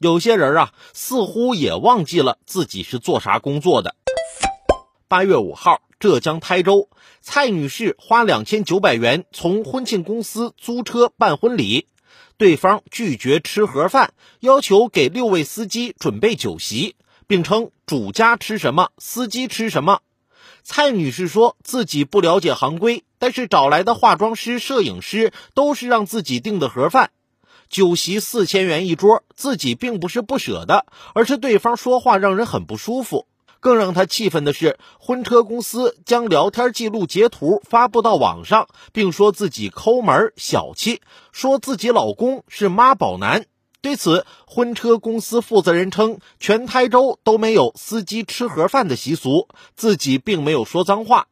[0.00, 3.96] 有些人啊，似乎也忘记了自己是做啥工作的。
[5.08, 6.88] 八月五号，浙江台州，
[7.20, 11.88] 蔡女士花两千九百元从婚庆公司租车办婚礼，
[12.36, 16.94] 对方拒绝吃盒饭，要求给六位司机准备酒席，
[17.26, 20.02] 并称主家吃什么，司机吃什么。
[20.62, 27.10] 蔡女士说自己不了解行规，但是找来的化妆师、摄影师都是让自己订的盒饭。
[27.68, 33.26] 酒席四千元一桌，自己并不是不舍得，而是对方说话让人很不舒服。
[33.60, 41.00] 更让他气愤的是，婚车公司将聊天记录截图发布到网上，并说自己抠门小气，
[41.32, 43.46] 说自己老公是妈宝男。
[43.80, 51.26] 对此，婚车公司负责人称，全台州都没有司机吃盒饭的习俗，自己并没有说脏话。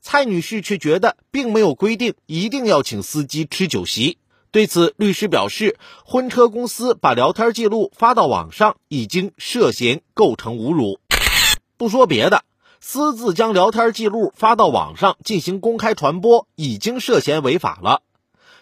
[0.00, 4.18] 蔡女士却觉得，并没有规定一定要请司机吃酒席。
[4.54, 11.00] 对此，律师表示，婚车公司把聊天记录发到网上，已经涉嫌构成侮辱。
[11.76, 12.44] 不说别的，
[12.80, 18.02] 私自将聊天记录发到网上进行公开传播，已经涉嫌违法了。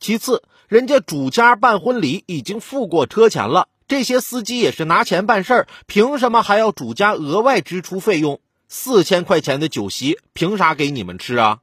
[0.00, 8.40] 其次，人家主家办婚礼已经付过车钱了，这些司机也是拿钱办事儿，凭什么还要主家额外支出费用？
[8.68, 11.58] 四千块钱的酒席，凭啥给你们吃啊？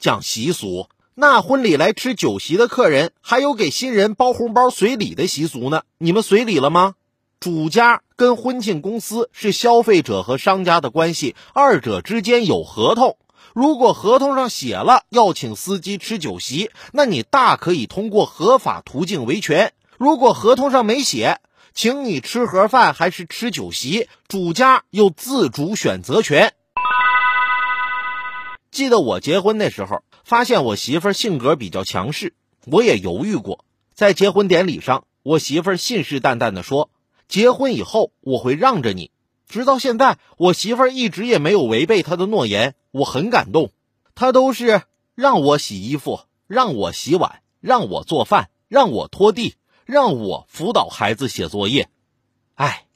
[0.00, 0.88] 讲习俗。
[1.14, 5.82] 那婚礼来吃酒席的客人，还有给新人包红包随礼的习俗呢。
[5.98, 6.94] 你们随礼了吗？
[7.38, 13.18] 主家跟婚庆公司是消费者和商家的关系，二者之间有合同。
[13.52, 19.74] 如果合同上写了要请司机吃酒席，那你大可以通过合法途径维权。
[19.98, 21.40] 如果合同上没写，
[21.74, 26.54] 请你吃盒饭还是吃酒席，主家有自主选择权。
[28.70, 30.02] 记得我结婚那时候。
[30.24, 32.34] 发现我媳妇儿性格比较强势，
[32.66, 33.64] 我也犹豫过。
[33.94, 36.90] 在结婚典礼上，我媳妇儿信誓旦旦地说
[37.28, 39.10] ：“结婚以后我会让着你。”
[39.48, 43.70] 直到现在，我媳妇儿一直也没有违背她的诺言，我很感动。
[44.14, 44.82] 她都是
[45.14, 51.88] 让我洗衣服，让我洗碗，让我做饭，让我拖地，让我辅导孩子写作业。
[52.54, 52.86] 哎。